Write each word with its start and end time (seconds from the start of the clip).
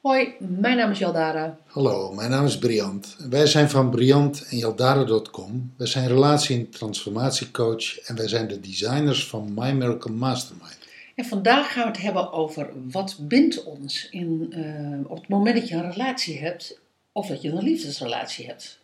Hoi, 0.00 0.34
mijn 0.38 0.76
naam 0.76 0.90
is 0.90 0.98
Jaldara. 0.98 1.58
Hallo, 1.66 2.12
mijn 2.12 2.30
naam 2.30 2.44
is 2.44 2.58
Briant. 2.58 3.16
Wij 3.28 3.46
zijn 3.46 3.70
van 3.70 3.90
Briant 3.90 4.46
en 4.50 4.56
Jaldara.com. 4.56 5.72
Wij 5.76 5.86
zijn 5.86 6.08
relatie- 6.08 6.56
en 6.56 6.70
transformatiecoach 6.70 7.98
en 7.98 8.16
wij 8.16 8.28
zijn 8.28 8.48
de 8.48 8.60
designers 8.60 9.28
van 9.28 9.54
My 9.54 9.70
Miracle 9.70 10.12
Mastermind. 10.12 10.81
En 11.14 11.24
vandaag 11.24 11.72
gaan 11.72 11.82
we 11.82 11.90
het 11.90 12.00
hebben 12.00 12.32
over 12.32 12.70
wat 12.90 13.16
bindt 13.20 13.64
ons 13.64 14.08
in, 14.10 14.52
eh, 14.52 15.10
op 15.10 15.16
het 15.16 15.28
moment 15.28 15.56
dat 15.56 15.68
je 15.68 15.74
een 15.74 15.90
relatie 15.90 16.38
hebt 16.38 16.78
of 17.12 17.26
dat 17.26 17.42
je 17.42 17.48
een 17.48 17.62
liefdesrelatie 17.62 18.46
hebt. 18.46 18.78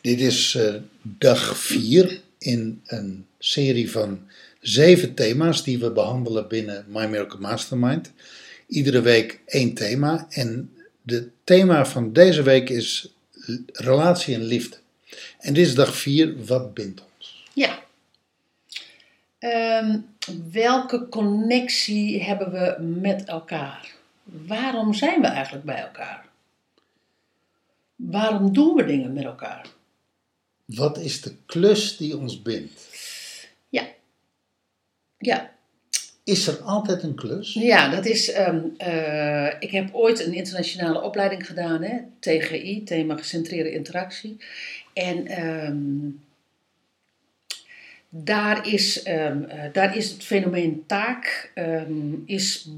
Dit 0.00 0.20
is 0.20 0.54
eh, 0.54 0.74
dag 1.02 1.58
4 1.58 2.20
in 2.38 2.80
een 2.86 3.26
serie 3.38 3.90
van 3.90 4.20
zeven 4.60 5.14
thema's 5.14 5.64
die 5.64 5.78
we 5.78 5.92
behandelen 5.92 6.48
binnen 6.48 6.84
My 6.88 7.06
Miracle 7.06 7.40
Mastermind. 7.40 8.12
Iedere 8.66 9.00
week 9.00 9.40
één 9.46 9.74
thema 9.74 10.26
en 10.30 10.72
het 11.04 11.28
thema 11.44 11.86
van 11.86 12.12
deze 12.12 12.42
week 12.42 12.68
is 12.68 13.14
relatie 13.72 14.34
en 14.34 14.44
liefde. 14.44 14.76
En 15.38 15.54
dit 15.54 15.66
is 15.66 15.74
dag 15.74 15.96
4, 15.96 16.44
wat 16.44 16.74
bindt 16.74 17.02
ons? 17.16 17.44
Ja. 17.54 17.84
Ehm, 19.50 19.98
welke 20.52 21.08
connectie 21.08 22.22
hebben 22.22 22.52
we 22.52 22.82
met 23.00 23.24
elkaar? 23.24 23.94
Waarom 24.22 24.94
zijn 24.94 25.20
we 25.20 25.26
eigenlijk 25.26 25.64
bij 25.64 25.78
elkaar? 25.80 26.24
Waarom 27.96 28.52
doen 28.52 28.74
we 28.74 28.84
dingen 28.84 29.12
met 29.12 29.24
elkaar? 29.24 29.66
Wat 30.64 30.98
is 30.98 31.20
de 31.22 31.34
klus 31.46 31.96
die 31.96 32.16
ons 32.18 32.42
bindt? 32.42 32.88
Ja. 33.68 33.86
Ja, 35.18 35.50
Is 36.24 36.46
er 36.46 36.56
altijd 36.62 37.02
een 37.02 37.14
klus? 37.14 37.52
Ja, 37.54 37.88
dat 37.88 38.06
is. 38.06 38.30
ehm, 38.32 38.60
eh, 38.76 39.46
ik 39.58 39.70
heb 39.70 39.94
ooit 39.94 40.26
een 40.26 40.32
internationale 40.34 41.02
opleiding 41.02 41.46
gedaan, 41.46 41.82
hè, 41.82 41.98
TGI, 42.20 42.84
thema 42.84 43.16
gecentreerde 43.16 43.72
interactie. 43.72 44.36
En 44.92 45.26
ehm, 45.26 46.08
daar, 48.24 48.68
is, 48.68 49.02
ehm, 49.02 49.42
eh, 49.42 49.72
daar 49.72 49.96
is 49.96 50.10
het 50.10 50.24
fenomeen 50.24 50.84
taak 50.86 51.50
ehm, 51.54 52.14
is 52.26 52.68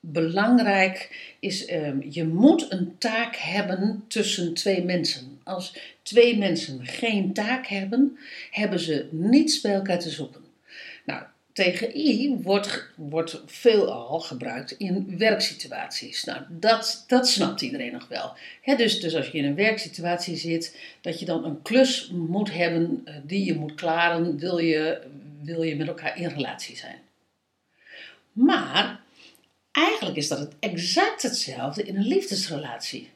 belangrijk. 0.00 1.10
Is, 1.40 1.66
ehm, 1.66 1.96
je 2.08 2.24
moet 2.24 2.72
een 2.72 2.94
taak 2.98 3.36
hebben 3.36 4.04
tussen 4.08 4.54
twee 4.54 4.84
mensen. 4.84 5.38
Als 5.44 5.76
twee 6.02 6.38
mensen 6.38 6.86
geen 6.86 7.32
taak 7.32 7.66
hebben, 7.66 8.18
hebben 8.50 8.80
ze 8.80 9.08
niets 9.10 9.60
bij 9.60 9.74
elkaar 9.74 9.98
te 9.98 10.10
zoeken. 10.10 10.41
Nou, 11.54 11.72
TGI 11.72 12.38
wordt, 12.42 12.88
wordt 12.94 13.42
veelal 13.46 14.20
gebruikt 14.20 14.70
in 14.70 15.18
werksituaties. 15.18 16.24
Nou, 16.24 16.42
dat, 16.48 17.04
dat 17.06 17.28
snapt 17.28 17.60
iedereen 17.60 17.92
nog 17.92 18.08
wel. 18.08 18.36
Dus, 18.76 19.00
dus 19.00 19.14
als 19.14 19.28
je 19.28 19.38
in 19.38 19.44
een 19.44 19.54
werksituatie 19.54 20.36
zit, 20.36 20.76
dat 21.00 21.18
je 21.18 21.24
dan 21.24 21.44
een 21.44 21.62
klus 21.62 22.10
moet 22.10 22.52
hebben 22.52 23.02
eh, 23.04 23.14
die 23.22 23.44
je 23.44 23.54
moet 23.54 23.74
klaren, 23.74 24.38
wil 24.38 24.58
je, 24.58 25.00
wil 25.42 25.62
je 25.62 25.76
met 25.76 25.88
elkaar 25.88 26.18
in 26.18 26.28
relatie 26.28 26.76
zijn. 26.76 26.98
Maar 28.32 29.00
eigenlijk 29.72 30.16
is 30.16 30.28
dat 30.28 30.38
het 30.38 30.52
exact 30.60 31.22
hetzelfde 31.22 31.82
in 31.82 31.96
een 31.96 32.06
liefdesrelatie. 32.06 33.10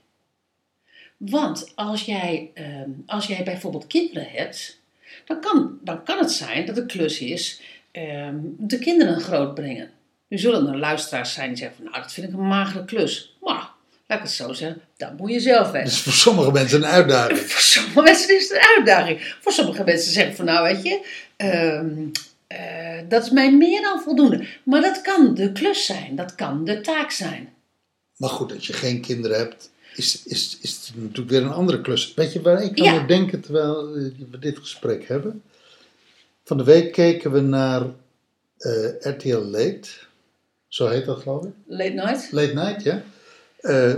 Want 1.17 1.73
als 1.75 2.03
jij, 2.03 2.51
ehm, 2.55 2.91
als 3.07 3.27
jij 3.27 3.45
bijvoorbeeld 3.45 3.87
kinderen 3.87 4.31
hebt, 4.31 4.81
dan 5.25 5.41
kan, 5.41 5.79
dan 5.83 6.05
kan 6.05 6.19
het 6.19 6.33
zijn 6.33 6.67
dat 6.67 6.75
de 6.75 6.87
klus 6.87 7.21
is 7.21 7.61
de 8.59 8.79
kinderen 8.79 9.21
grootbrengen. 9.21 9.91
Nu 10.29 10.39
zullen 10.39 10.73
er 10.73 10.79
luisteraars 10.79 11.33
zijn 11.33 11.49
die 11.49 11.57
zeggen 11.57 11.77
van, 11.77 11.85
nou, 11.91 12.03
dat 12.03 12.13
vind 12.13 12.27
ik 12.29 12.33
een 12.33 12.47
magere 12.47 12.85
klus. 12.85 13.37
Maar, 13.41 13.71
laat 14.07 14.19
ik 14.19 14.25
het 14.25 14.31
zo 14.31 14.53
zeggen, 14.53 14.81
dat 14.97 15.17
moet 15.17 15.31
je 15.33 15.41
zelf 15.41 15.67
weten. 15.71 15.85
Dat 15.85 15.93
is 15.93 16.01
voor 16.01 16.13
sommige 16.13 16.53
mensen 16.53 16.83
een 16.83 16.89
uitdaging. 16.89 17.39
Voor 17.51 17.61
sommige 17.61 18.03
mensen 18.03 18.37
is 18.37 18.49
het 18.49 18.59
een 18.59 18.69
uitdaging. 18.77 19.37
Voor 19.41 19.53
sommige 19.53 19.85
mensen 19.85 20.13
zeggen 20.13 20.37
van, 20.37 20.45
nou 20.45 20.63
weet 20.63 20.83
je, 20.83 21.07
ehm, 21.37 22.07
eh, 22.47 23.09
dat 23.09 23.25
is 23.25 23.31
mij 23.31 23.53
meer 23.53 23.83
dan 23.83 24.01
voldoende. 24.01 24.47
Maar 24.63 24.81
dat 24.81 25.01
kan 25.01 25.35
de 25.35 25.53
klus 25.53 25.87
zijn, 25.87 26.17
dat 26.17 26.35
kan 26.35 26.65
de 26.65 26.81
taak 26.81 27.11
zijn. 27.11 27.49
Maar 28.17 28.31
goed, 28.31 28.55
als 28.55 28.67
je 28.67 28.73
geen 28.73 29.01
kinderen 29.01 29.39
hebt, 29.39 29.71
is, 29.95 30.23
is, 30.25 30.59
is 30.61 30.71
het 30.87 31.03
natuurlijk 31.03 31.31
weer 31.31 31.43
een 31.43 31.53
andere 31.53 31.81
klus. 31.81 32.15
Weet 32.15 32.33
je 32.33 32.41
waar 32.41 32.63
ik 32.63 32.79
aan 32.79 32.85
Ja. 32.85 32.99
moet 32.99 33.09
denken 33.09 33.41
terwijl 33.41 33.93
we 34.31 34.39
dit 34.41 34.59
gesprek 34.59 35.09
hebben? 35.09 35.43
Van 36.47 36.57
de 36.57 36.65
week 36.65 36.93
keken 36.93 37.33
we 37.33 37.41
naar 37.41 37.83
eh, 38.59 39.01
RTL 39.01 39.37
Late. 39.37 39.89
Zo 40.69 40.89
heet 40.89 41.05
dat 41.05 41.21
geloof 41.21 41.45
ik. 41.45 41.51
Late 41.67 41.91
night, 41.91 42.33
Late 42.33 42.55
Night, 42.55 42.83
ja. 42.83 43.03
Eh, 43.61 43.95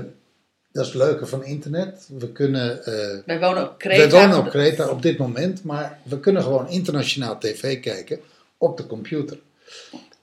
dat 0.73 0.87
is 0.87 0.93
het 0.93 1.03
leuke 1.03 1.27
van 1.27 1.45
internet. 1.45 2.09
We 2.19 2.33
kunnen... 2.33 2.85
eh, 2.85 3.19
wij 3.27 3.41
wonen 3.41 3.63
op 3.63 3.79
Kreta. 3.79 3.97
wij 4.09 4.21
wonen 4.21 4.39
op 4.39 4.49
Kreta 4.49 4.89
op 4.89 5.03
dit 5.03 5.19
moment, 5.19 5.65
maar 5.65 5.99
we 6.03 6.21
kunnen 6.21 6.43
gewoon 6.43 6.69
internationaal 6.69 7.39
tv 7.39 7.81
kijken 7.81 8.21
op 8.59 8.77
de 8.77 8.87
computer. 8.87 9.39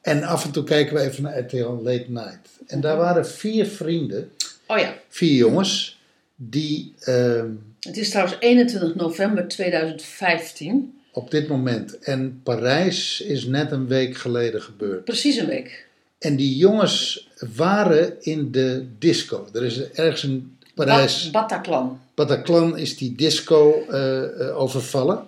En 0.02 0.24
af 0.24 0.46
en 0.46 0.52
toe 0.52 0.64
kijken 0.64 0.96
we 0.96 1.02
even 1.02 1.24
naar 1.24 1.40
RTL 1.40 1.80
Late 1.84 2.06
Night. 2.08 2.50
En 2.68 2.82
daar 2.82 2.98
waren 2.98 3.28
vier 3.28 3.66
vrienden, 3.66 4.32
Oh 4.68 4.78
ja, 4.78 4.96
vier 5.10 5.36
jongens, 5.36 6.00
die 6.36 6.94
ehm, 7.00 7.50
het 7.80 7.98
is 7.98 8.10
trouwens 8.10 8.38
21 8.40 8.96
november 8.96 9.48
2015, 9.48 11.00
op 11.16 11.32
dit 11.32 11.48
moment, 11.48 12.00
en 12.00 12.40
Parijs 12.44 13.22
is 13.22 13.46
net 13.46 13.72
een 13.72 13.88
week 13.88 14.18
geleden 14.18 14.62
gebeurd. 14.62 15.04
precies 15.04 15.36
een 15.38 15.48
week. 15.48 15.88
En 16.18 16.36
die 16.36 16.58
jongens 16.58 17.30
waren 17.56 18.22
in 18.24 18.52
de 18.52 18.86
disco. 19.00 19.48
Er 19.54 19.64
is 19.64 19.92
ergens 19.92 20.24
in 20.24 20.58
Parijs, 20.74 21.24
Bat- 21.24 21.32
Bataclan. 21.50 22.00
Bataclan 22.16 22.78
is 22.78 22.98
die 22.98 23.16
disco 23.16 23.86
eh, 23.90 24.24
eh, 24.48 24.58
overvallen 24.58 25.28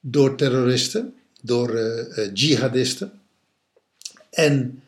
door 0.00 0.34
terroristen, 0.36 1.14
door 1.42 1.74
eh, 1.74 2.30
jihadisten. 2.34 3.20
En 4.30 4.82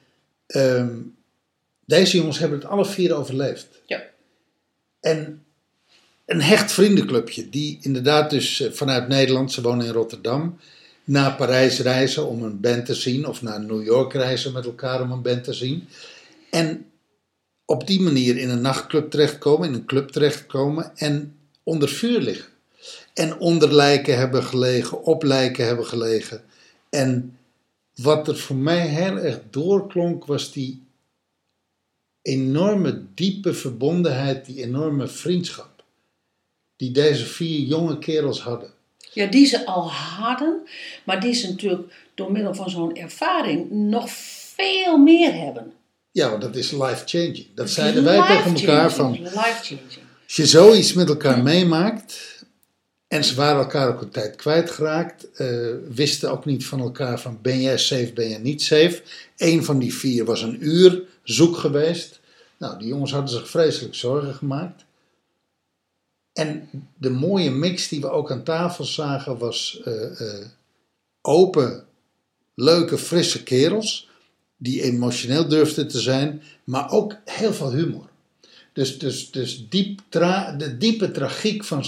ehm, 0.47 0.97
deze 1.84 2.16
jongens 2.16 2.38
hebben 2.38 2.59
het 2.59 2.69
alle 2.69 2.84
vier 2.87 3.15
overleefd. 3.15 3.66
Ja. 3.87 4.03
En 5.00 5.44
een 6.27 6.43
hecht 6.43 6.73
vriendenclubje, 6.73 7.49
die 7.49 7.79
inderdaad 7.81 8.31
dus 8.31 8.61
eh, 8.61 8.73
vanuit 8.73 9.09
Nederland, 9.09 9.53
ze 9.53 9.63
wonen 9.63 9.87
in 9.87 9.93
Rotterdam, 9.93 10.59
naar 11.05 11.35
Parijs 11.35 11.81
reizen 11.81 12.27
om 12.27 12.43
een 12.43 12.61
band 12.61 12.87
te 12.87 12.95
zien, 12.95 13.27
of 13.27 13.43
naar 13.43 13.61
New 13.61 13.85
York 13.85 14.13
reizen 14.13 14.53
met 14.53 14.65
elkaar 14.65 15.03
om 15.03 15.11
een 15.11 15.23
band 15.23 15.45
te 15.45 15.53
zien. 15.53 15.89
En 16.51 16.87
op 17.65 17.87
die 17.87 18.01
manier 18.01 18.37
in 18.37 18.51
een 18.51 18.61
nachtclub 18.61 19.11
terechtkomen, 19.11 19.69
in 19.69 19.75
een 19.75 19.85
club 19.85 20.09
terechtkomen 20.11 20.97
en 20.97 21.37
onder 21.63 21.89
vuur 21.89 22.21
liggen. 22.21 22.53
En 23.15 23.39
onder 23.39 23.75
lijken 23.75 24.19
hebben 24.19 24.43
gelegen, 24.43 25.03
op 25.03 25.23
lijken 25.23 25.67
hebben 25.67 25.87
gelegen. 25.87 26.45
En 26.91 27.39
wat 27.95 28.29
er 28.29 28.37
voor 28.37 28.57
mij 28.57 28.89
heel 28.89 29.17
erg 29.17 29.41
doorklonk, 29.51 30.25
was 30.25 30.53
die 30.53 30.83
enorme 32.23 33.05
diepe 33.15 33.55
verbondenheid, 33.55 34.47
die 34.47 34.63
enorme 34.63 35.09
vriendschap. 35.09 35.76
Die 36.77 36.91
deze 36.91 37.25
vier 37.27 37.67
jonge 37.67 37.99
kerels 37.99 38.41
hadden. 38.41 38.71
Ja, 39.13 39.27
die 39.27 39.47
ze 39.47 39.67
al 39.67 39.91
hadden, 39.91 40.61
maar 41.05 41.21
die 41.21 41.35
ze 41.35 41.49
natuurlijk 41.49 41.93
door 42.15 42.33
middel 42.33 42.55
van 42.55 42.71
zo'n 42.71 42.97
ervaring 42.97 43.71
nog 43.71 44.11
veel 44.55 44.97
meer 44.97 45.35
hebben. 45.35 45.73
Ja, 46.11 46.31
want 46.31 46.43
dat 46.43 46.57
is 46.57 46.71
life-changing. 46.71 47.47
Dat 47.55 47.71
zeiden 47.71 48.05
wij 48.05 48.27
tegen 48.27 48.55
elkaar 48.55 48.93
van, 48.93 49.13
Life-changing. 49.13 49.99
Als 50.25 50.37
je 50.37 50.47
zoiets 50.47 50.93
met 50.93 51.09
elkaar 51.09 51.43
meemaakt. 51.43 52.34
En 53.09 53.25
ze 53.25 53.34
waren 53.34 53.61
elkaar 53.63 53.89
ook 53.89 54.01
een 54.03 54.11
tijd 54.11 54.37
kwijtgeraakt. 54.37 55.31
eh 55.33 55.71
wisten 55.89 56.31
ook 56.31 56.45
niet 56.45 56.67
van 56.67 56.81
elkaar 56.81 57.21
van 57.21 57.39
ben 57.43 57.61
jij 57.61 57.79
safe, 57.79 58.13
ben 58.13 58.29
jij 58.29 58.39
niet 58.39 58.63
safe. 58.63 59.03
Eén 59.37 59.65
van 59.65 59.79
die 59.79 59.95
vier 59.95 60.25
was 60.25 60.43
een 60.43 60.57
uur 60.61 61.03
zoek 61.22 61.57
geweest. 61.57 62.21
Nou, 62.59 62.79
die 62.79 62.89
jongens 62.89 63.13
hadden 63.13 63.31
zich 63.31 63.51
vreselijk 63.51 63.95
zorgen 63.95 64.34
gemaakt. 64.34 64.84
En 66.36 66.68
de 66.97 67.10
mooie 67.10 67.50
mix 67.50 67.88
die 67.88 68.00
we 68.00 68.10
ook 68.10 68.30
aan 68.30 68.42
tafel 68.42 68.84
zagen 68.84 69.38
was 69.38 69.80
eh, 69.84 70.21
eh, 70.21 70.47
open, 71.22 71.84
leuke, 72.54 72.98
frisse 72.98 73.42
kerels. 73.42 74.09
Die 74.56 74.83
emotioneel 74.83 75.48
durfden 75.48 75.88
te 75.88 76.00
zijn, 76.00 76.42
maar 76.65 76.91
ook 76.91 77.16
heel 77.24 77.53
veel 77.53 77.72
humor. 77.72 78.09
Dus, 78.72 78.98
dus, 78.98 79.30
dus 79.30 79.68
diep 79.68 80.00
tra- 80.09 80.53
de 80.53 80.77
diepe 80.77 81.10
tragiek 81.10 81.65
van 81.65 81.84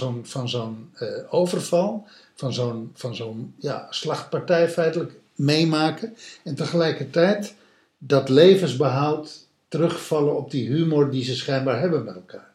zo'n, 0.48 0.90
eh, 0.94 1.08
overval, 1.30 2.06
van 2.34 2.52
zo'n, 2.52 2.92
zo'n 3.10 3.54
ja, 3.58 3.86
slachtpartij 3.90 4.68
feitelijk 4.68 5.12
meemaken. 5.34 6.16
En 6.44 6.54
tegelijkertijd 6.54 7.54
dat 7.98 8.28
levensbehoud 8.28 9.46
terugvallen 9.68 10.36
op 10.36 10.50
die 10.50 10.68
humor 10.68 11.10
die 11.10 11.24
ze 11.24 11.34
schijnbaar 11.34 11.80
hebben 11.80 12.04
met 12.04 12.14
elkaar. 12.14 12.47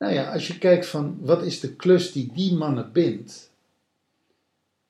Nou 0.00 0.12
ja, 0.12 0.32
als 0.32 0.46
je 0.46 0.58
kijkt 0.58 0.86
van 0.86 1.16
wat 1.20 1.42
is 1.42 1.60
de 1.60 1.74
klus 1.74 2.12
die 2.12 2.30
die 2.34 2.52
mannen 2.54 2.92
bindt, 2.92 3.50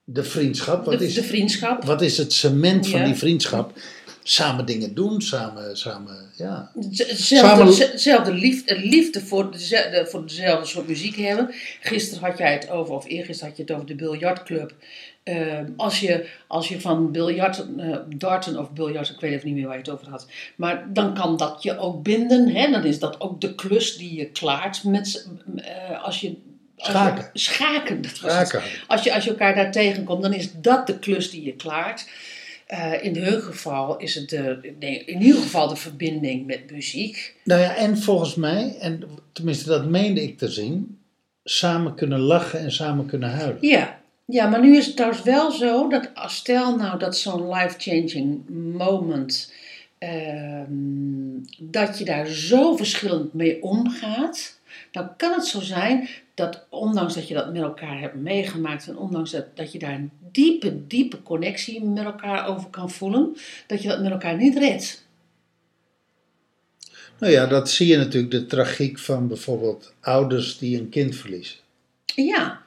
de 0.04 0.24
vriendschap, 0.24 0.84
wat, 0.84 0.98
De, 0.98 1.04
is, 1.06 1.14
de 1.14 1.22
vriendschap. 1.22 1.84
wat 1.84 2.02
is 2.02 2.18
het 2.18 2.32
cement 2.32 2.88
van 2.88 3.04
die 3.04 3.14
vriendschap? 3.14 3.72
Samen 4.30 4.66
dingen 4.66 4.94
doen, 4.94 5.20
samen, 5.20 5.76
samen 5.76 6.30
ja. 6.36 6.70
Dezelfde, 6.74 7.72
Samen- 7.72 7.92
dezelfde 7.92 8.32
liefde, 8.32 8.78
liefde 8.78 9.20
voor, 9.20 9.50
dezelfde, 9.50 10.06
voor 10.06 10.26
dezelfde 10.26 10.66
soort 10.66 10.88
muziek 10.88 11.16
hebben. 11.16 11.54
Gisteren 11.80 12.28
had 12.28 12.38
jij 12.38 12.52
het 12.52 12.68
over, 12.68 12.94
of 12.94 13.06
eergisteren 13.06 13.48
had 13.48 13.56
je 13.56 13.62
het 13.62 13.72
over 13.72 13.86
de 13.86 13.94
biljartclub. 13.94 14.74
Ehm, 15.22 15.66
als, 15.76 16.00
je, 16.00 16.28
als 16.46 16.68
je 16.68 16.80
van 16.80 17.12
biljart, 17.12 17.66
eh, 17.78 17.96
darten 18.16 18.58
of 18.58 18.70
biljart, 18.70 19.08
ik 19.08 19.20
weet 19.20 19.32
even 19.32 19.46
niet 19.46 19.56
meer 19.56 19.66
waar 19.66 19.74
je 19.74 19.80
het 19.82 19.90
over 19.90 20.08
had. 20.08 20.26
Maar 20.56 20.86
dan 20.92 21.14
kan 21.14 21.36
dat 21.36 21.62
je 21.62 21.78
ook 21.78 22.02
binden. 22.02 22.48
Hè? 22.48 22.70
Dan 22.70 22.84
is 22.84 22.98
dat 22.98 23.20
ook 23.20 23.40
de 23.40 23.54
klus 23.54 23.96
die 23.96 24.14
je 24.14 24.26
klaart 24.26 24.84
met, 24.84 25.28
eh, 25.56 26.04
als 26.04 26.20
je... 26.20 26.36
Schaken. 26.76 27.30
schaken, 27.32 28.02
dat 28.02 28.20
was 28.20 28.38
het. 28.38 28.48
Schaken. 28.48 28.68
Als 28.86 29.02
je, 29.02 29.14
als 29.14 29.24
je 29.24 29.30
elkaar 29.30 29.54
daar 29.54 29.72
tegenkomt, 29.72 30.22
dan 30.22 30.32
is 30.32 30.52
dat 30.52 30.86
de 30.86 30.98
klus 30.98 31.30
die 31.30 31.44
je 31.44 31.52
klaart. 31.52 32.06
Eh, 32.70 33.04
in 33.04 33.16
hun 33.16 33.42
geval 33.42 33.96
is 33.96 34.14
het 34.14 34.28
de, 34.28 34.72
nee, 34.78 35.04
in 35.04 35.22
ieder 35.22 35.40
geval 35.40 35.68
de 35.68 35.76
verbinding 35.76 36.46
met 36.46 36.70
muziek. 36.70 37.34
Nou 37.44 37.60
ja, 37.60 37.76
en 37.76 37.98
volgens 37.98 38.34
mij, 38.34 38.76
en 38.80 39.02
tenminste 39.32 39.68
dat 39.68 39.88
meende 39.88 40.22
ik 40.22 40.38
te 40.38 40.48
zien, 40.48 40.98
samen 41.44 41.94
kunnen 41.94 42.18
lachen 42.18 42.60
en 42.60 42.72
samen 42.72 43.06
kunnen 43.06 43.30
huilen. 43.30 43.58
Ja. 43.60 44.00
ja, 44.24 44.48
maar 44.48 44.60
nu 44.60 44.76
is 44.76 44.86
het 44.86 44.96
trouwens 44.96 45.22
wel 45.22 45.50
zo 45.50 45.88
dat 45.88 46.10
als 46.14 46.36
stel 46.36 46.76
nou 46.76 46.98
dat 46.98 47.16
zo'n 47.16 47.48
life-changing 47.48 48.48
moment, 48.76 49.52
ehm, 49.98 50.68
dat 51.58 51.98
je 51.98 52.04
daar 52.04 52.26
zo 52.26 52.76
verschillend 52.76 53.32
mee 53.32 53.62
omgaat, 53.62 54.59
dan 54.90 55.16
kan 55.16 55.32
het 55.32 55.46
zo 55.46 55.60
zijn 55.60 56.08
dat 56.34 56.66
ondanks 56.68 57.14
dat 57.14 57.28
je 57.28 57.34
dat 57.34 57.52
met 57.52 57.62
elkaar 57.62 58.00
hebt 58.00 58.14
meegemaakt 58.14 58.88
en 58.88 58.96
ondanks 58.96 59.30
dat, 59.30 59.56
dat 59.56 59.72
je 59.72 59.78
daar 59.78 59.94
een 59.94 60.10
diepe, 60.32 60.86
diepe 60.86 61.22
connectie 61.22 61.84
met 61.84 62.04
elkaar 62.04 62.46
over 62.46 62.70
kan 62.70 62.90
voelen, 62.90 63.36
dat 63.66 63.82
je 63.82 63.88
dat 63.88 64.02
met 64.02 64.10
elkaar 64.10 64.36
niet 64.36 64.56
redt. 64.58 65.08
Nou 67.18 67.32
ja, 67.32 67.46
dat 67.46 67.70
zie 67.70 67.86
je 67.86 67.96
natuurlijk 67.96 68.32
de 68.32 68.46
tragiek 68.46 68.98
van 68.98 69.28
bijvoorbeeld 69.28 69.92
ouders 70.00 70.58
die 70.58 70.78
een 70.78 70.88
kind 70.88 71.16
verliezen. 71.16 71.58
Ja, 72.04 72.62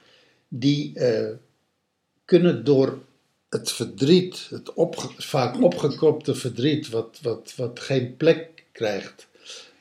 Die 0.48 1.00
eh, 1.00 1.30
kunnen 2.26 2.64
door 2.64 3.00
het 3.50 3.72
verdriet, 3.72 4.48
het 4.50 4.74
opge- 4.74 5.22
vaak 5.22 5.62
opgekropte 5.62 6.36
verdriet, 6.36 6.90
wat, 6.90 7.20
wat, 7.22 7.54
wat 7.56 7.80
geen 7.80 8.18
plek 8.18 8.64
krijgt, 8.72 9.28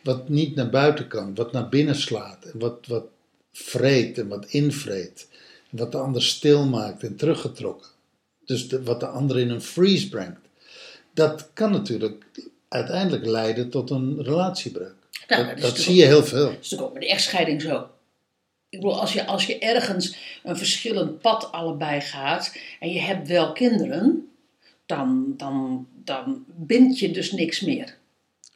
wat 0.02 0.28
niet 0.28 0.54
naar 0.54 0.70
buiten 0.70 1.08
kan, 1.08 1.34
wat 1.34 1.52
naar 1.52 1.68
binnen 1.68 1.94
slaat, 1.96 2.44
en 2.44 2.58
wat, 2.58 2.86
wat 2.86 3.04
vreet 3.52 4.18
en 4.18 4.28
wat 4.28 4.46
invreet, 4.46 5.28
en 5.70 5.78
wat 5.78 5.92
de 5.92 5.98
ander 5.98 6.22
stil 6.22 6.66
maakt 6.66 7.02
en 7.02 7.16
teruggetrokken. 7.16 7.88
Dus 8.44 8.68
de- 8.68 8.82
wat 8.82 9.00
de 9.00 9.06
ander 9.06 9.38
in 9.38 9.50
een 9.50 9.62
freeze 9.62 10.08
brengt. 10.08 10.40
Dat 11.14 11.50
kan 11.52 11.70
natuurlijk 11.70 12.24
uiteindelijk 12.68 13.26
leiden 13.26 13.70
tot 13.70 13.90
een 13.90 14.22
relatiebreuk. 14.22 14.94
Nou, 15.28 15.60
dat 15.60 15.78
zie 15.78 15.94
je 15.94 16.04
heel 16.04 16.24
veel. 16.24 16.44
Dat 16.44 16.50
is 16.50 16.56
natuurlijk 16.56 16.82
ook 16.82 16.92
met 16.92 17.02
de 17.02 17.08
echtscheiding 17.08 17.62
zo. 17.62 17.88
Ik 18.68 18.80
bedoel, 18.80 19.00
als 19.00 19.12
je, 19.12 19.26
als 19.26 19.46
je 19.46 19.58
ergens 19.58 20.16
een 20.42 20.56
verschillend 20.56 21.20
pad 21.20 21.52
allebei 21.52 22.00
gaat 22.00 22.56
en 22.80 22.92
je 22.92 23.00
hebt 23.00 23.28
wel 23.28 23.52
kinderen, 23.52 24.28
dan, 24.86 25.34
dan, 25.36 25.86
dan 26.04 26.44
bind 26.46 26.98
je 26.98 27.10
dus 27.10 27.32
niks 27.32 27.60
meer. 27.60 27.96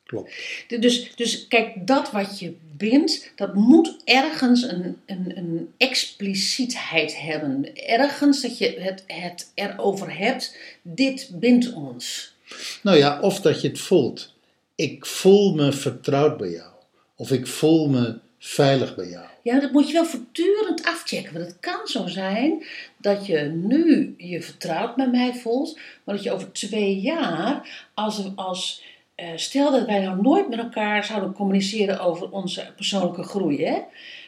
Klopt. 0.06 0.32
Dus, 0.68 1.16
dus 1.16 1.48
kijk, 1.48 1.86
dat 1.86 2.10
wat 2.10 2.38
je 2.38 2.54
bindt, 2.76 3.32
dat 3.34 3.54
moet 3.54 3.96
ergens 4.04 4.62
een, 4.62 4.96
een, 5.06 5.32
een 5.36 5.72
explicietheid 5.76 7.20
hebben. 7.20 7.76
Ergens 7.76 8.42
dat 8.42 8.58
je 8.58 8.76
het, 8.78 9.04
het 9.06 9.52
erover 9.54 10.18
hebt, 10.18 10.56
dit 10.82 11.30
bindt 11.32 11.72
ons. 11.72 12.34
Nou 12.82 12.96
ja, 12.96 13.20
of 13.20 13.40
dat 13.40 13.60
je 13.60 13.68
het 13.68 13.78
voelt. 13.78 14.34
Ik 14.74 15.06
voel 15.06 15.54
me 15.54 15.72
vertrouwd 15.72 16.36
bij 16.36 16.50
jou. 16.50 16.70
Of 17.16 17.30
ik 17.30 17.46
voel 17.46 17.88
me 17.88 18.18
veilig 18.38 18.94
bij 18.94 19.08
jou. 19.08 19.26
Ja, 19.42 19.60
dat 19.60 19.72
moet 19.72 19.86
je 19.86 19.92
wel 19.92 20.04
voortdurend 20.04 20.84
afchecken. 20.84 21.32
Want 21.32 21.46
het 21.46 21.60
kan 21.60 21.86
zo 21.86 22.06
zijn 22.06 22.64
dat 22.96 23.26
je 23.26 23.38
nu 23.42 24.14
je 24.18 24.42
vertrouwd 24.42 24.96
met 24.96 25.12
mij 25.12 25.34
voelt, 25.34 25.78
maar 26.04 26.14
dat 26.14 26.24
je 26.24 26.32
over 26.32 26.52
twee 26.52 27.00
jaar, 27.00 27.68
als, 27.94 28.30
als 28.34 28.82
eh, 29.16 29.28
stel 29.36 29.70
dat 29.70 29.86
wij 29.86 30.00
nou 30.00 30.22
nooit 30.22 30.48
met 30.48 30.58
elkaar 30.58 31.04
zouden 31.04 31.32
communiceren 31.32 32.00
over 32.00 32.30
onze 32.30 32.72
persoonlijke 32.76 33.22
groei, 33.22 33.64
hè? 33.64 33.78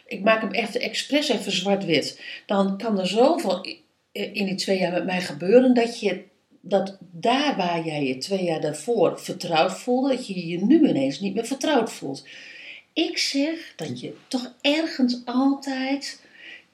ik 0.06 0.20
maak 0.20 0.40
hem 0.40 0.52
echt 0.52 0.76
expres 0.76 1.28
even 1.28 1.52
zwart-wit, 1.52 2.20
dan 2.46 2.78
kan 2.78 2.98
er 2.98 3.06
zoveel 3.06 3.66
in 4.12 4.44
die 4.44 4.54
twee 4.54 4.78
jaar 4.78 4.92
met 4.92 5.04
mij 5.04 5.20
gebeuren 5.20 5.74
dat 5.74 6.00
je 6.00 6.24
dat 6.60 6.98
daar 7.00 7.56
waar 7.56 7.84
jij 7.84 8.06
je 8.06 8.18
twee 8.18 8.44
jaar 8.44 8.60
daarvoor 8.60 9.20
vertrouwd 9.20 9.78
voelde, 9.78 10.08
dat 10.08 10.26
je 10.26 10.46
je 10.48 10.64
nu 10.64 10.88
ineens 10.88 11.20
niet 11.20 11.34
meer 11.34 11.46
vertrouwd 11.46 11.92
voelt. 11.92 12.26
Ik 12.92 13.18
zeg 13.18 13.72
dat 13.76 14.00
je 14.00 14.14
toch 14.28 14.54
ergens 14.60 15.22
altijd 15.24 16.22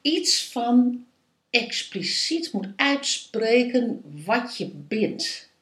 iets 0.02 0.50
van 0.52 1.04
expliciet 1.50 2.52
moet 2.52 2.68
uitspreken 2.76 4.02
wat 4.24 4.56
je 4.56 4.70
bindt. 4.74 5.52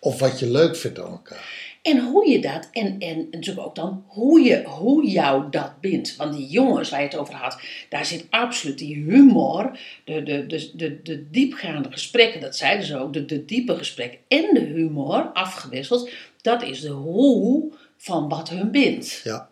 Of 0.00 0.18
wat 0.18 0.38
je 0.38 0.50
leuk 0.50 0.76
vindt 0.76 1.00
aan 1.00 1.10
elkaar. 1.10 1.76
En 1.82 2.00
hoe 2.00 2.28
je 2.30 2.40
dat, 2.40 2.68
en, 2.72 2.98
en 2.98 3.28
natuurlijk 3.30 3.66
ook 3.66 3.74
dan 3.74 4.04
hoe, 4.06 4.40
je, 4.40 4.62
hoe 4.64 5.06
jou 5.06 5.50
dat 5.50 5.80
bindt. 5.80 6.16
Want 6.16 6.36
die 6.36 6.46
jongens 6.46 6.90
waar 6.90 7.00
je 7.00 7.06
het 7.06 7.16
over 7.16 7.34
had, 7.34 7.60
daar 7.88 8.06
zit 8.06 8.26
absoluut 8.30 8.78
die 8.78 8.94
humor, 8.94 9.78
de, 10.04 10.22
de, 10.22 10.46
de, 10.46 10.70
de, 10.76 11.02
de 11.02 11.30
diepgaande 11.30 11.92
gesprekken, 11.92 12.40
dat 12.40 12.56
zeiden 12.56 12.86
ze 12.86 12.98
ook, 12.98 13.12
de, 13.12 13.24
de 13.24 13.44
diepe 13.44 13.76
gesprekken 13.76 14.18
en 14.28 14.54
de 14.54 14.60
humor 14.60 15.30
afgewisseld. 15.32 16.10
Dat 16.42 16.62
is 16.62 16.80
de 16.80 16.88
hoe 16.88 17.72
van 17.96 18.28
wat 18.28 18.48
hun 18.48 18.70
bindt. 18.70 19.20
Ja. 19.24 19.48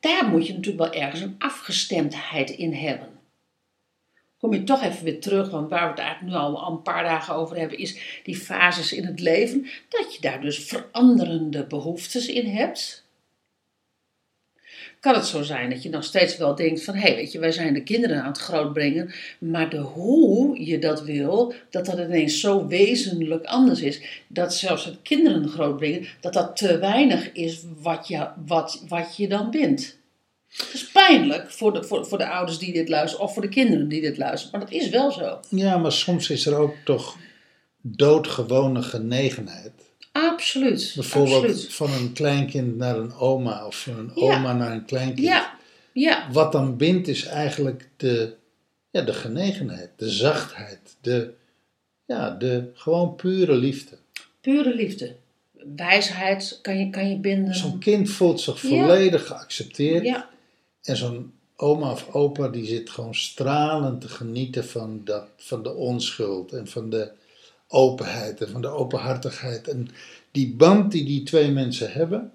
Daar 0.00 0.28
moet 0.28 0.46
je 0.46 0.54
natuurlijk 0.54 0.92
wel 0.92 1.02
ergens 1.02 1.20
een 1.20 1.34
afgestemdheid 1.38 2.50
in 2.50 2.72
hebben. 2.72 3.08
Kom 4.46 4.54
je 4.54 4.64
toch 4.64 4.82
even 4.82 5.04
weer 5.04 5.20
terug, 5.20 5.50
want 5.50 5.70
waar 5.70 5.82
we 5.82 5.88
het 5.88 5.98
eigenlijk 5.98 6.32
nu 6.32 6.40
al, 6.40 6.68
een 6.70 6.82
paar 6.82 7.04
dagen 7.04 7.34
over 7.34 7.56
hebben, 7.56 7.78
is 7.78 8.20
die 8.22 8.36
fases 8.36 8.92
in 8.92 9.04
het 9.04 9.20
leven. 9.20 9.66
Dat 9.88 10.14
je 10.14 10.20
daar 10.20 10.40
dus 10.40 10.58
veranderende 10.58 11.66
behoeftes 11.66 12.26
in 12.26 12.46
hebt. 12.46 13.04
Kan 15.00 15.14
het 15.14 15.26
zo 15.26 15.42
zijn 15.42 15.70
dat 15.70 15.82
je 15.82 15.88
nog 15.88 16.04
steeds 16.04 16.36
wel 16.36 16.54
denkt 16.54 16.84
van, 16.84 16.94
hé, 16.94 17.00
hey, 17.00 17.14
weet 17.14 17.32
je, 17.32 17.38
wij 17.38 17.52
zijn 17.52 17.74
de 17.74 17.82
kinderen 17.82 18.20
aan 18.20 18.28
het 18.28 18.38
grootbrengen, 18.38 19.12
maar 19.38 19.70
de 19.70 19.78
hoe 19.78 20.64
je 20.64 20.78
dat 20.78 21.02
wil, 21.02 21.54
dat 21.70 21.86
dat 21.86 21.98
ineens 21.98 22.40
zo 22.40 22.66
wezenlijk 22.66 23.44
anders 23.44 23.80
is, 23.80 24.02
dat 24.26 24.54
zelfs 24.54 24.84
het 24.84 25.02
kinderen 25.02 25.48
grootbrengen, 25.48 26.06
dat 26.20 26.32
dat 26.32 26.56
te 26.56 26.78
weinig 26.78 27.32
is 27.32 27.64
wat 27.80 28.08
je, 28.08 28.28
wat, 28.46 28.84
wat 28.88 29.16
je 29.16 29.28
dan 29.28 29.50
bindt. 29.50 29.98
Het 30.56 30.70
is 30.72 30.90
pijnlijk 30.90 31.50
voor 31.50 31.72
de, 31.72 31.82
voor, 31.84 32.06
voor 32.06 32.18
de 32.18 32.28
ouders 32.28 32.58
die 32.58 32.72
dit 32.72 32.88
luisteren, 32.88 33.24
of 33.26 33.32
voor 33.32 33.42
de 33.42 33.48
kinderen 33.48 33.88
die 33.88 34.00
dit 34.00 34.18
luisteren, 34.18 34.58
maar 34.58 34.68
dat 34.70 34.78
is 34.80 34.88
wel 34.88 35.12
zo. 35.12 35.40
Ja, 35.50 35.76
maar 35.78 35.92
soms 35.92 36.30
is 36.30 36.46
er 36.46 36.56
ook 36.56 36.74
toch 36.84 37.16
doodgewone 37.80 38.82
genegenheid. 38.82 39.72
Absoluut. 40.12 40.92
Bijvoorbeeld 40.94 41.44
absoluut. 41.44 41.74
van 41.74 41.92
een 41.92 42.12
kleinkind 42.12 42.76
naar 42.76 42.96
een 42.96 43.12
oma 43.14 43.66
of 43.66 43.76
van 43.80 43.98
een 43.98 44.12
Ja. 44.14 44.36
oma 44.36 44.52
naar 44.52 44.72
een 44.72 44.84
kleinkind. 44.84 45.26
Ja, 45.26 45.54
ja, 45.92 46.28
Wat 46.32 46.52
dan 46.52 46.76
bindt 46.76 47.08
is 47.08 47.24
eigenlijk 47.24 47.88
de, 47.96 48.34
ja, 48.90 49.00
de 49.02 49.12
genegenheid, 49.14 49.90
de 49.96 50.10
zachtheid, 50.10 50.78
de, 51.00 51.32
ja, 52.06 52.30
de 52.30 52.70
gewoon 52.74 53.14
pure 53.14 53.54
liefde. 53.54 53.96
pure 54.40 54.74
liefde. 54.74 55.14
Wijsheid 55.76 56.58
kan 56.62 56.78
je, 56.78 56.90
kan 56.90 57.10
je 57.10 57.16
binden. 57.16 57.54
Zo'n 57.54 57.78
kind 57.78 58.10
voelt 58.10 58.40
zich 58.40 58.62
Ja. 58.62 58.68
volledig 58.68 59.26
geaccepteerd. 59.26 60.04
Ja, 60.04 60.28
En 60.86 60.96
zo'n 60.96 61.32
oma 61.56 61.90
of 61.92 62.14
opa 62.14 62.48
die 62.48 62.66
zit 62.66 62.90
gewoon 62.90 63.14
stralend 63.14 64.00
te 64.00 64.08
genieten 64.08 64.64
van, 64.64 65.04
dat, 65.04 65.28
van 65.36 65.62
de 65.62 65.74
onschuld 65.74 66.52
en 66.52 66.68
van 66.68 66.90
de 66.90 67.12
openheid 67.68 68.40
en 68.40 68.48
van 68.48 68.60
de 68.62 68.68
openhartigheid. 68.68 69.68
En 69.68 69.88
die 70.30 70.54
band 70.54 70.92
die 70.92 71.04
die 71.04 71.22
twee 71.22 71.50
mensen 71.50 71.92
hebben, 71.92 72.32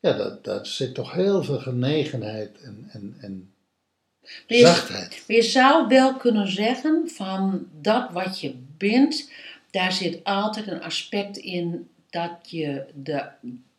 ja, 0.00 0.12
dat, 0.12 0.44
daar 0.44 0.66
zit 0.66 0.94
toch 0.94 1.12
heel 1.12 1.42
veel 1.44 1.58
genegenheid 1.58 2.60
en, 2.60 2.88
en, 2.92 3.16
en 3.20 3.52
je- 4.46 4.58
zachtheid. 4.58 5.24
Maar 5.26 5.36
je 5.36 5.42
zou 5.42 5.88
wel 5.88 6.16
kunnen 6.16 6.48
zeggen 6.52 7.08
van 7.08 7.66
dat 7.80 8.10
wat 8.12 8.40
je 8.40 8.54
bindt, 8.76 9.30
daar 9.70 9.92
zit 9.92 10.24
altijd 10.24 10.66
een 10.66 10.82
aspect 10.82 11.36
in 11.36 11.88
dat 12.10 12.30
je 12.42 12.84
de 12.94 13.28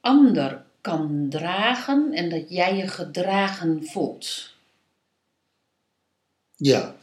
ander 0.01 0.63
kan 0.81 1.25
dragen 1.29 2.13
en 2.13 2.29
dat 2.29 2.49
jij 2.49 2.75
je 2.75 2.87
gedragen 2.87 3.85
voelt. 3.85 4.53
Ja, 6.55 6.95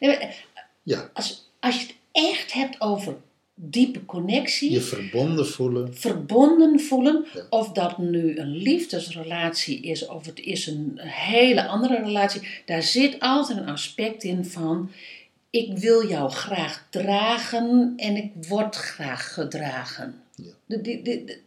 Nee, 0.00 0.10
maar 0.10 0.44
ja, 0.82 1.10
Als, 1.12 1.48
als 1.60 1.80
je 1.80 1.86
het 1.86 1.94
echt 2.12 2.52
hebt 2.52 2.80
over 2.80 3.16
diepe 3.54 4.04
connectie. 4.04 4.70
Je 4.70 4.80
verbonden 4.80 5.46
voelen. 5.46 5.94
verbonden 5.96 6.80
voelen. 6.80 7.26
Ja. 7.34 7.46
Of 7.50 7.72
dat 7.72 7.98
nu 7.98 8.38
een 8.38 8.50
liefdesrelatie 8.56 9.80
is 9.82 10.06
of 10.06 10.26
het 10.26 10.38
is 10.38 10.66
een 10.66 10.98
hele 11.02 11.66
andere 11.66 11.96
relatie. 12.02 12.48
Daar 12.66 12.82
zit 12.82 13.20
altijd 13.20 13.58
een 13.58 13.68
aspect 13.68 14.22
in 14.24 14.44
van 14.44 14.90
ik 15.50 15.78
wil 15.78 16.08
jou 16.08 16.30
graag 16.30 16.86
dragen 16.90 17.92
en 17.96 18.16
ik 18.16 18.32
word 18.48 18.74
graag 18.76 19.34
gedragen. 19.34 20.22
Ja. 20.34 20.52
De- 20.66 20.80
de- 21.02 21.38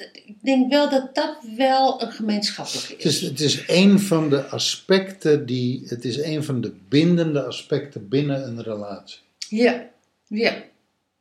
ik 0.00 0.34
denk 0.42 0.70
wel 0.70 0.90
dat 0.90 1.14
dat 1.14 1.36
wel 1.56 2.02
een 2.02 2.12
gemeenschappelijke 2.12 2.92
Het 2.92 3.04
is. 3.04 3.22
is, 3.22 3.28
het 3.28 3.40
is 3.40 3.64
een 3.66 4.00
van 4.00 4.30
de 4.30 4.44
aspecten 4.44 5.46
die. 5.46 5.82
Het 5.86 6.04
is 6.04 6.22
een 6.22 6.44
van 6.44 6.60
de 6.60 6.72
bindende 6.88 7.42
aspecten 7.42 8.08
binnen 8.08 8.46
een 8.46 8.62
relatie. 8.62 9.18
Ja, 9.48 9.88
ja. 10.26 10.56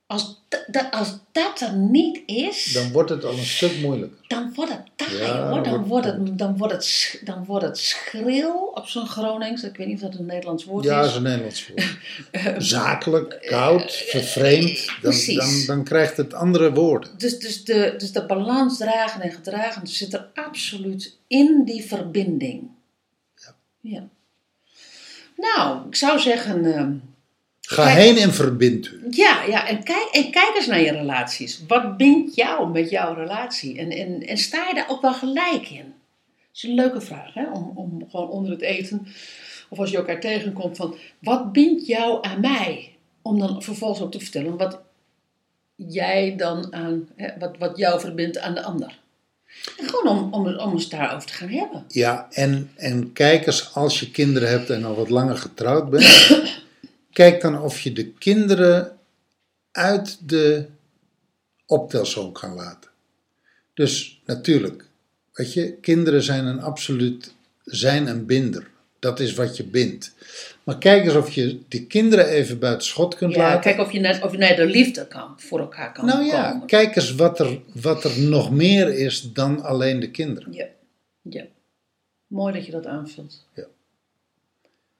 Als, 0.07 0.41
da- 0.47 0.63
da- 0.67 0.89
als 0.89 1.17
dat 1.31 1.59
er 1.61 1.73
niet 1.73 2.21
is, 2.25 2.65
Dan 2.73 2.91
wordt 2.91 3.09
het 3.09 3.23
al 3.25 3.31
een 3.37 3.45
stuk 3.45 3.77
moeilijker. 3.81 4.17
dan 4.27 4.53
wordt 4.53 4.71
het 4.71 4.81
taai 4.95 5.17
Ja, 5.17 5.47
hoor. 5.49 5.63
Dan 5.63 5.71
wordt- 5.73 5.87
wordt, 5.87 6.05
het, 6.05 6.37
dan, 6.37 6.57
wordt 6.57 6.73
het, 6.73 7.21
dan 7.23 7.45
wordt 7.45 7.65
het 7.65 7.77
schril 7.77 8.71
op 8.73 8.87
zo'n 8.87 9.07
Gronings. 9.07 9.63
Ik 9.63 9.77
weet 9.77 9.87
niet 9.87 10.03
of 10.03 10.09
dat 10.09 10.19
een 10.19 10.25
Nederlands 10.25 10.65
woord 10.65 10.83
Ja, 10.83 10.95
dat 10.95 11.05
is. 11.05 11.11
is 11.11 11.17
een 11.17 11.23
Nederlands 11.23 11.67
woord. 11.67 11.97
Zakelijk, 12.63 13.37
koud, 13.47 13.91
vervreemd. 13.91 14.85
Dan, 14.85 14.95
precies. 15.01 15.65
dan, 15.65 15.75
dan 15.75 15.83
krijgt 15.85 16.17
het 16.17 16.33
andere 16.33 16.73
woorden. 16.73 17.09
Dus, 17.17 17.39
dus, 17.39 17.63
de, 17.63 17.93
dus 17.97 18.11
de 18.11 18.25
balans 18.25 18.77
dragen 18.77 19.21
en 19.21 19.31
gedragen 19.31 19.87
zit 19.87 20.13
er 20.13 20.27
absoluut 20.33 21.17
in 21.27 21.61
die 21.65 21.83
verbinding. 21.83 22.69
Ja. 23.81 24.07
Nou, 25.37 25.87
ik 25.87 25.95
zou 25.95 26.19
zeggen, 26.19 26.73
ehm, 26.73 26.91
Ga 27.67 27.83
Kijk. 27.83 27.97
heen 27.97 28.17
en 28.17 28.33
verbind 28.33 28.87
u. 28.87 29.07
ja, 29.09 29.43
ja 29.43 29.67
en, 29.67 29.83
kijk, 29.83 30.09
en 30.11 30.31
kijk 30.31 30.55
eens 30.55 30.67
naar 30.67 30.81
je 30.81 30.91
relaties. 30.91 31.63
Wat 31.67 31.97
bindt 31.97 32.35
jou 32.35 32.71
met 32.71 32.89
jouw 32.89 33.13
relatie? 33.13 33.77
En, 33.79 33.89
en, 33.91 34.27
en 34.27 34.37
sta 34.37 34.67
je 34.67 34.73
daar 34.73 34.89
ook 34.89 35.01
wel 35.01 35.13
gelijk 35.13 35.69
in? 35.69 35.93
Dat 36.25 36.53
is 36.53 36.63
een 36.63 36.73
leuke 36.73 37.01
vraag, 37.01 37.33
hè? 37.33 37.51
Om, 37.51 37.71
om 37.75 38.07
gewoon 38.09 38.29
onder 38.29 38.51
het 38.51 38.61
eten, 38.61 39.07
of 39.69 39.79
als 39.79 39.89
je 39.89 39.97
elkaar 39.97 40.19
tegenkomt, 40.19 40.77
van 40.77 40.95
wat 41.19 41.51
bindt 41.51 41.85
jou 41.85 42.25
aan 42.25 42.39
mij? 42.39 42.95
Om 43.21 43.39
dan 43.39 43.63
vervolgens 43.63 44.01
ook 44.01 44.11
te 44.11 44.19
vertellen 44.19 44.57
wat 44.57 44.79
jij 45.75 46.35
dan 46.37 46.73
aan, 46.73 47.09
hè, 47.15 47.29
wat, 47.39 47.57
wat 47.57 47.77
jou 47.77 47.99
verbindt 47.99 48.37
aan 48.37 48.53
de 48.53 48.63
ander. 48.63 48.99
En 49.77 49.89
gewoon 49.89 50.17
om, 50.17 50.33
om, 50.33 50.57
om 50.57 50.73
eens 50.73 50.89
daarover 50.89 51.27
te 51.27 51.33
gaan 51.33 51.49
hebben. 51.49 51.83
Ja, 51.87 52.27
en, 52.31 52.71
en 52.75 53.13
kijk 53.13 53.45
eens 53.45 53.73
als 53.73 53.99
je 53.99 54.11
kinderen 54.11 54.49
hebt 54.49 54.69
en 54.69 54.85
al 54.85 54.95
wat 54.95 55.09
langer 55.09 55.37
getrouwd 55.37 55.89
bent. 55.89 56.29
kijk 57.17 57.41
dan 57.41 57.61
of 57.61 57.79
je 57.79 57.93
de 57.93 58.11
kinderen 58.11 58.97
uit 59.71 60.29
de 60.29 60.65
optelsom 61.65 62.31
kan 62.31 62.53
laten. 62.53 62.91
Dus 63.73 64.21
natuurlijk, 64.25 64.85
weet 65.33 65.53
je, 65.53 65.73
kinderen 65.73 66.23
zijn 66.23 66.45
een 66.45 66.61
absoluut, 66.61 67.33
zijn 67.63 68.07
een 68.07 68.25
binder. 68.25 68.67
Dat 68.99 69.19
is 69.19 69.33
wat 69.33 69.57
je 69.57 69.63
bindt. 69.63 70.13
Maar 70.63 70.77
kijk 70.77 71.05
eens 71.05 71.15
of 71.15 71.31
je 71.31 71.59
die 71.67 71.85
kinderen 71.85 72.27
even 72.27 72.59
buiten 72.59 72.87
schot 72.87 73.15
kunt 73.15 73.33
Ja, 73.33 73.39
laten. 73.39 73.61
kijk 73.61 73.79
of 73.79 73.91
je, 73.91 73.99
net, 73.99 74.23
of 74.23 74.31
je 74.31 74.37
naar 74.37 74.55
de 74.55 74.65
liefde 74.65 75.07
kan, 75.07 75.33
voor 75.37 75.59
elkaar 75.59 75.93
kan 75.93 76.05
nou 76.05 76.25
ja, 76.25 76.51
komen. 76.51 76.67
kijk 76.67 76.95
eens 76.95 77.15
wat 77.15 77.39
er, 77.39 77.61
wat 77.73 78.03
er 78.03 78.19
nog 78.19 78.51
meer 78.51 78.93
is 78.93 79.33
dan 79.33 79.63
alleen 79.63 79.99
de 79.99 80.11
kinderen. 80.11 80.53
Ja, 80.53 80.67
ja. 81.21 81.45
Mooi 82.27 82.53
dat 82.53 82.65
je 82.65 82.71
dat 82.71 82.85
aanvult. 82.85 83.45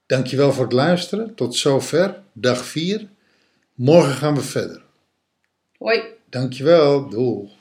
Dankjewel 0.08 0.52
voor 0.52 0.64
het 0.64 0.72
luisteren. 0.72 1.34
Tot 1.34 1.56
zover, 1.56 2.22
dag 2.32 2.64
4. 2.64 3.08
Morgen 3.74 4.14
gaan 4.14 4.34
we 4.34 4.40
verder. 4.40 4.82
Hoi. 5.78 6.02
Dankjewel, 6.28 7.08
doei. 7.08 7.57